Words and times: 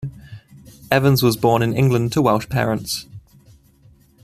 Evans 0.89 1.21
was 1.21 1.37
born 1.37 1.61
in 1.61 1.77
England 1.77 2.11
to 2.11 2.23
Welsh 2.23 2.49
parents. 2.49 3.05